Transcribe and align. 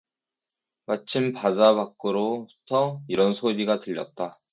마침 0.87 1.31
바자 1.31 1.75
밖으로부터 1.75 3.03
이런 3.07 3.35
소리가 3.35 3.77
들렸다. 3.79 4.31